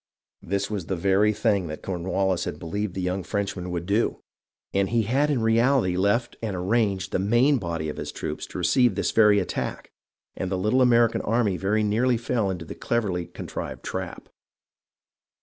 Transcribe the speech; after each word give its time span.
This 0.41 0.67
was 0.67 0.87
the 0.87 0.95
very 0.95 1.31
thing 1.31 1.67
that 1.67 1.83
Cornwallis 1.83 2.45
had 2.45 2.55
THE 2.55 2.65
BEGINNING 2.65 2.89
0¥ 2.89 2.93
THE 2.95 3.07
END 3.09 3.25
367 3.27 3.63
believed 3.69 3.69
the 3.69 3.69
young 3.69 3.71
Frenchman 3.71 3.71
would 3.71 3.85
do, 3.85 4.21
and 4.73 4.89
he 4.89 5.01
had 5.03 5.29
in 5.29 5.41
reality 5.43 5.95
left 5.95 6.37
and 6.41 6.55
arranged 6.55 7.11
the 7.11 7.19
main 7.19 7.59
body 7.59 7.87
of 7.87 7.97
his 7.97 8.11
troops 8.11 8.47
to 8.47 8.57
receive 8.57 8.95
this 8.95 9.11
very 9.11 9.37
attack, 9.37 9.91
and 10.35 10.51
the 10.51 10.57
little 10.57 10.81
American 10.81 11.21
army 11.21 11.55
very 11.55 11.83
nearly 11.83 12.17
fell 12.17 12.49
into 12.49 12.65
the 12.65 12.73
cleverly 12.73 13.27
contrived 13.27 13.83
trap. 13.83 14.27